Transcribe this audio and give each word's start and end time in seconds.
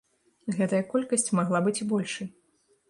Гэтая 0.57 0.79
колькасць 0.93 1.31
магла 1.41 1.59
быць 1.67 1.79
і 1.85 1.89
большай. 1.95 2.27